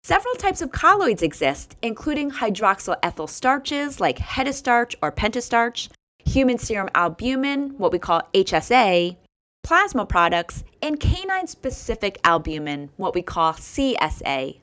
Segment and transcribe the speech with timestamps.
[0.03, 5.91] Several types of colloids exist, including hydroxyethyl starches like hetastarch or pentastarch,
[6.25, 9.17] human serum albumin, what we call HSA,
[9.63, 14.59] plasma products, and canine specific albumin, what we call CSA.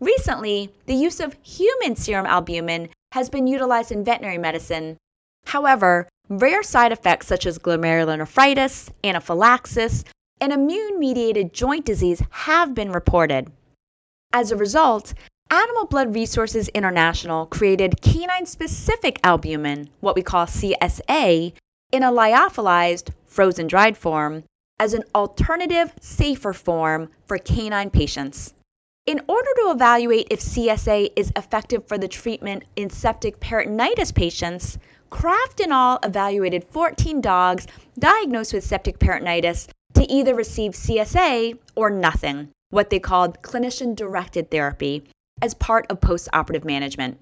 [0.00, 4.96] Recently, the use of human serum albumin has been utilized in veterinary medicine.
[5.46, 10.04] However, rare side effects such as glomerulonephritis, anaphylaxis,
[10.40, 13.50] and immune mediated joint disease have been reported.
[14.32, 15.14] As a result,
[15.50, 21.54] Animal Blood Resources International created canine specific albumin, what we call CSA,
[21.90, 24.44] in a lyophilized, frozen dried form
[24.78, 28.52] as an alternative, safer form for canine patients.
[29.06, 34.78] In order to evaluate if CSA is effective for the treatment in septic peritonitis patients,
[35.08, 35.98] Craft and al.
[36.02, 37.66] evaluated 14 dogs
[37.98, 44.50] diagnosed with septic peritonitis to either receive CSA or nothing what they called clinician directed
[44.50, 45.04] therapy,
[45.42, 47.18] as part of postoperative management.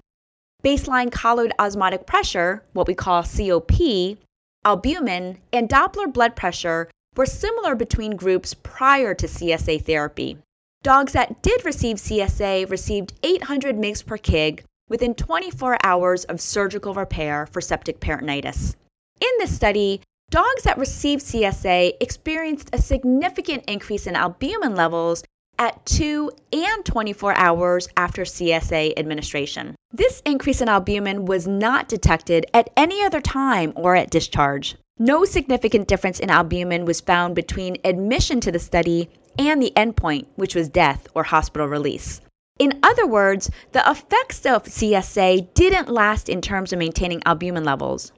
[0.63, 4.17] Baseline colloid osmotic pressure, what we call COP,
[4.65, 10.37] albumin, and Doppler blood pressure were similar between groups prior to CSA therapy.
[10.83, 16.93] Dogs that did receive CSA received 800 mg per kg within 24 hours of surgical
[16.93, 18.75] repair for septic peritonitis.
[19.19, 25.23] In this study, dogs that received CSA experienced a significant increase in albumin levels
[25.59, 29.75] at 2 and 24 hours after CSA administration.
[29.91, 34.75] This increase in albumin was not detected at any other time or at discharge.
[34.99, 40.25] No significant difference in albumin was found between admission to the study and the endpoint,
[40.35, 42.21] which was death or hospital release.
[42.59, 48.11] In other words, the effects of CSA didn't last in terms of maintaining albumin levels.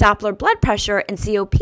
[0.00, 1.54] Doppler blood pressure and COP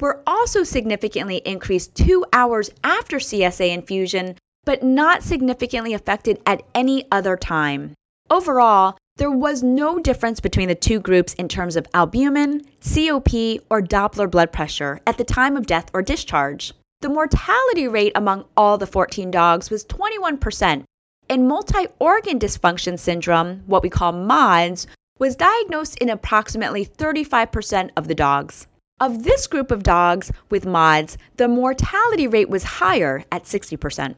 [0.00, 7.04] were also significantly increased two hours after CSA infusion but not significantly affected at any
[7.10, 7.94] other time.
[8.30, 13.82] Overall, there was no difference between the two groups in terms of albumin, COP, or
[13.82, 16.72] Doppler blood pressure at the time of death or discharge.
[17.00, 20.84] The mortality rate among all the 14 dogs was 21%,
[21.28, 24.86] and multi organ dysfunction syndrome, what we call MODS,
[25.18, 28.66] was diagnosed in approximately 35% of the dogs.
[29.00, 34.14] Of this group of dogs with MODS, the mortality rate was higher at 60%.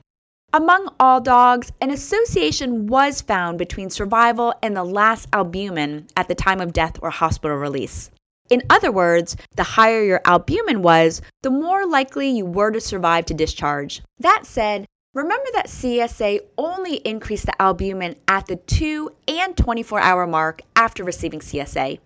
[0.54, 6.34] Among all dogs, an association was found between survival and the last albumin at the
[6.34, 8.10] time of death or hospital release.
[8.50, 13.24] In other words, the higher your albumin was, the more likely you were to survive
[13.26, 14.02] to discharge.
[14.18, 20.26] That said, remember that CSA only increased the albumin at the 2 and 24 hour
[20.26, 21.98] mark after receiving CSA.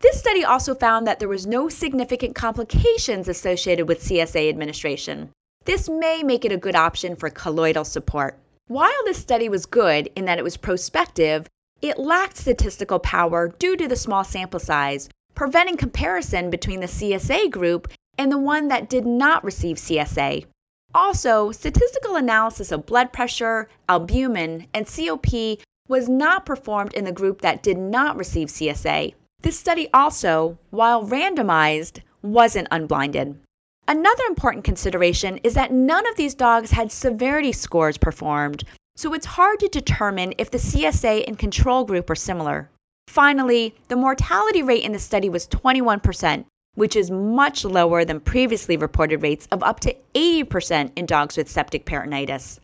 [0.00, 5.30] This study also found that there was no significant complications associated with CSA administration.
[5.64, 8.36] This may make it a good option for colloidal support.
[8.66, 11.46] While this study was good in that it was prospective,
[11.80, 17.50] it lacked statistical power due to the small sample size, preventing comparison between the CSA
[17.50, 20.46] group and the one that did not receive CSA.
[20.94, 25.58] Also, statistical analysis of blood pressure, albumin, and COP
[25.88, 29.14] was not performed in the group that did not receive CSA.
[29.42, 33.38] This study also, while randomized, wasn't unblinded.
[33.88, 38.64] Another important consideration is that none of these dogs had severity scores performed,
[38.96, 42.70] so it's hard to determine if the CSA and control group are similar.
[43.08, 46.44] Finally, the mortality rate in the study was 21%,
[46.74, 51.50] which is much lower than previously reported rates of up to 80% in dogs with
[51.50, 52.60] septic peritonitis.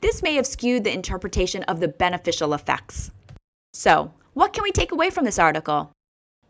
[0.00, 3.10] This may have skewed the interpretation of the beneficial effects.
[3.72, 5.92] So, what can we take away from this article?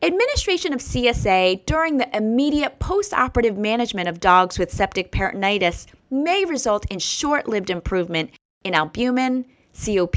[0.02, 6.86] Administration of CSA during the immediate postoperative management of dogs with septic peritonitis may result
[6.90, 8.30] in short lived improvement
[8.64, 9.44] in albumin,
[9.74, 10.16] COP,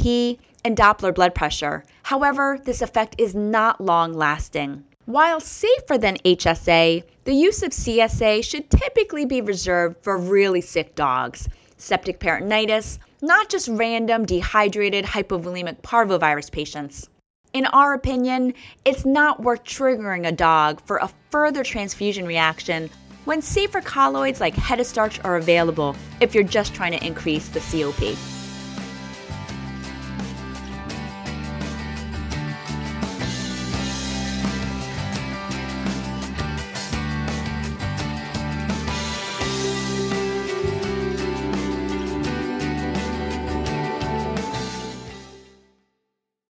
[0.63, 1.83] and Doppler blood pressure.
[2.03, 4.85] However, this effect is not long lasting.
[5.03, 10.95] While safer than HSA, the use of CSA should typically be reserved for really sick
[10.95, 17.09] dogs, septic peritonitis, not just random dehydrated hypovolemic parvovirus patients.
[17.54, 22.90] In our opinion, it's not worth triggering a dog for a further transfusion reaction
[23.26, 28.43] when safer colloids like hetastarch are available if you're just trying to increase the COP.